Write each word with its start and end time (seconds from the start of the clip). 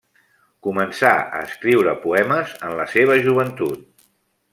Començà 0.67 1.11
a 1.39 1.41
escriure 1.49 1.93
poemes 2.07 2.55
en 2.71 2.77
la 2.81 2.87
seva 2.95 3.19
joventut. 3.29 4.09